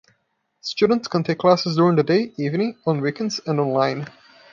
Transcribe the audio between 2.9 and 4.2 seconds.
weekends, and online.